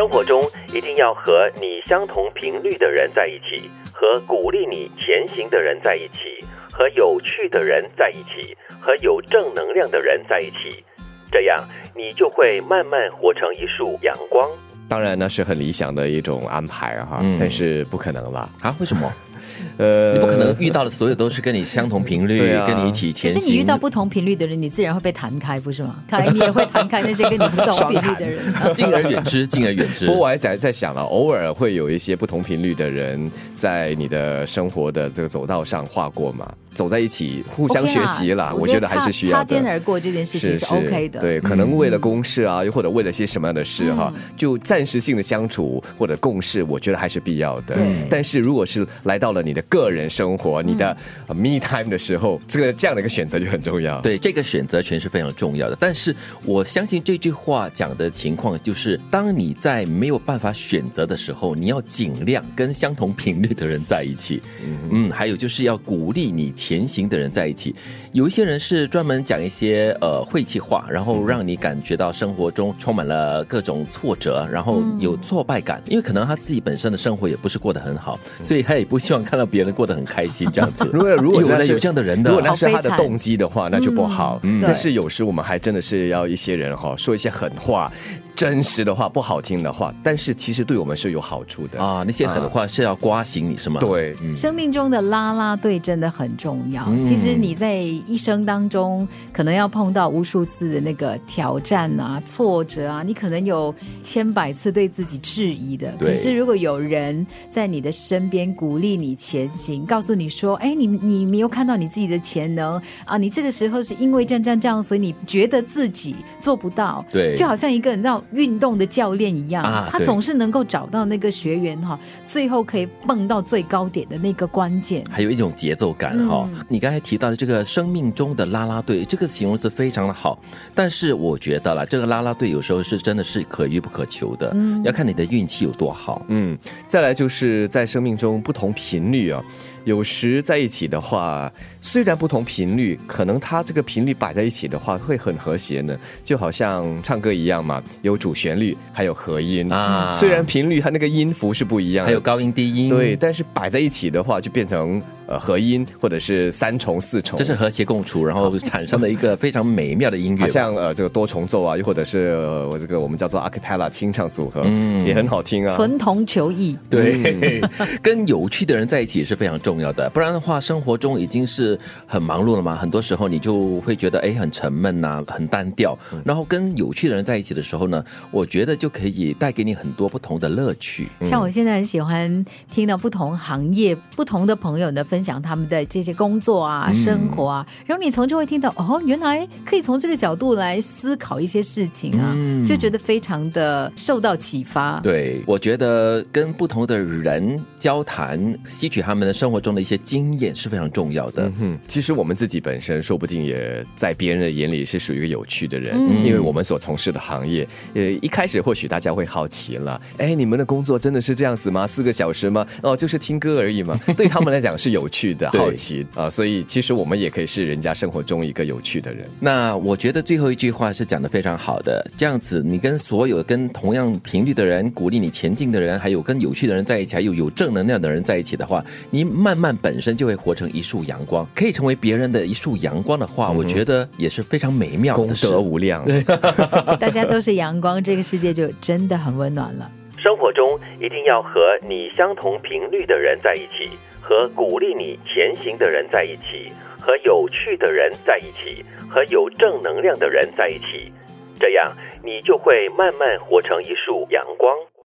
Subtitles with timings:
[0.00, 0.42] 生活中
[0.72, 6.42] 一定要和你相同频率的人在一起，和鼓励你前行的人在一起，
[6.72, 10.82] 和有趣的人在一起，和有正能量的人在一起，
[11.30, 11.62] 这样
[11.94, 14.48] 你就会慢慢活成一束阳光。
[14.88, 18.48] 当然呢，是很理想的一种安排哈，嗯但是不可能了。
[18.62, 18.74] 啊？
[18.80, 19.12] 为什么？
[19.80, 23.40] 呃，你不可能遇到的所有都是跟你相同频率，啊跟你一起可前行。
[23.40, 25.96] 是你遇到不同频率的人，你自然会被弹开，不是吗？
[26.06, 28.40] 看来你也会弹开那些跟你不同频率的人。
[28.74, 30.12] 敬而远之， 敬而远之不。
[30.12, 39.44] 过我还在在想了，偶尔会有一些不同频率的人在你的生活的这个走道上划过嘛，走在一起互相学习啦，我觉得还是需要的。
[39.44, 41.20] 擦肩而过这件事情是 OK 的。
[41.20, 47.84] 对，可能为了公事啊，又或者为了些什么样的事哈、嗯就暂时性的相处或者共事，我觉得还是必要的对。
[48.08, 50.94] 但是如果是来到了你的个人生活、你的
[51.28, 53.98] 呃 me time 的时候，这个这样的一个选择就很重要。
[54.02, 64.42] 对这个选择权是非常重要的，但是我相信这句话讲的情况就是，当你在没有办法选择的时候，你要尽量跟相同频率的人在一起。
[64.90, 67.74] 嗯，还有就是要鼓励你前行的人在一起。
[68.12, 80.88] 有一些人是专门讲一些呃晦气话，然后让你感觉到生活中充满了各种挫折，然后有挫败感，因为可能他自己本身的生活也不是过得很好，所以他也不希望看到别人过得很开心 这样子。
[80.92, 84.38] 如果如果有这样的人的如果那是他的动机的话，那就不好。
[84.42, 87.90] 嗯但是有时我们还真的是要一些人哈、说一些狠话、
[88.34, 91.82] 真实的话、不好听的话，但是其实对我们是有好处的。
[91.82, 93.80] 啊，那些狠话是要刮醒你是吗？
[93.80, 96.84] 对，生命中的拉拉队真的很重要。
[96.88, 105.92] 嗯其实你在一生当中，可能要碰到无数次的那个挑战啊、挫折啊，你可能有千百次对自己质疑的。
[105.98, 125.04] 可是如果有人在你的身边鼓励你前行，告诉你说：“哎，你你没有看到你自己的潜能啊，你这个时候是因为这样这样这样，所以你觉得自己做不到。”对就好像一个你知道运动的教练一样，他总是能够找到那个学员哈，最后可以蹦到最高点的那个关键。
[125.10, 130.38] 还有一种节奏感哈、你刚才提到的这个生命中的啦啦队，这个形容词非常的好，
[130.74, 136.22] 但是我觉得啦，这个啦啦队有时候是真的是可遇不可求的，要看你的运气有多好。
[136.28, 136.56] 嗯，
[136.86, 139.42] 再来就是在生命中不同频率啊，
[139.84, 141.50] 有时在一起的话，
[141.80, 149.70] 虽然不同频率，可能它这个频率摆在一起的话会很和谐呢，就好像唱歌一样嘛，有主旋律，还有和音。
[149.72, 150.16] 啊。
[150.18, 155.00] 虽然频率它那个音符是不一样的，还有高音低音，对，，但是摆在一起的话，就变成
[155.30, 160.46] 呃和音或者是三重、四重，这是和谐共处，然后产生了一个非常美妙的音乐。
[160.48, 165.74] 像呃这个多重奏啊，又或者是呃我这个我们叫做 a cappella 清唱组合，嗯也很好听啊。
[165.74, 167.62] 存同求异，对，
[168.02, 175.96] 跟有趣的人在一起也是非常重要的，不然的话，生活中已经是很忙碌了嘛，很多时候你就会觉得哎很沉闷呐、很单调。
[176.24, 181.06] 然后跟有趣的人在一起的时候呢，我觉得就可以带给你很多不同的乐趣。
[181.22, 192.34] 像我现在很喜欢听到不同行业、不同的朋友的分享他们的这些工作啊、生活啊，然后你从中会听到哦，原来可以从这个角度来思考一些事情啊，
[192.66, 195.00] 就觉得非常的受到启发。
[195.00, 201.50] 对，我觉得跟不同的人交谈，吸取他们的生活中的一些经验是非常重要的。
[201.60, 211.86] 嗯，其实我们自己本身说不定也在别人的眼里是属于一个有趣的人，嗯因为我们所从事的行业，呃，一开始或许大家会好奇了，哎，你们的工作真的是这样子吗？
[211.86, 212.66] 四个小时吗？
[212.82, 213.98] 哦，就是听歌而已嘛。
[214.16, 219.28] 对他们来讲是有趣的、好奇啊、所以其实我们也可以是人家生活中一个有趣的人。
[219.38, 235.50] 那我觉得最后一句话是讲的非常好的，这样子你跟所有跟同样频率的人、鼓励你前进的人，还有跟有趣的人在一起，还有有正能量的人在一起的话，你慢慢本身就会活成一束阳光，可以成为别人的一束阳光的话，我觉得也是非常美妙功的功。
[235.50, 236.06] 德无量，
[237.00, 239.90] 大家都是阳光，这个世界就真的很温暖了。
[240.18, 241.50] 生活中一定要和
[241.88, 243.90] 你相同频率的人在一起，
[244.30, 251.12] 和鼓励你前行的人在一起，和有趣的人在一起，和有正能量的人在一起，
[251.58, 254.72] 这样你就会慢慢活成一束阳光。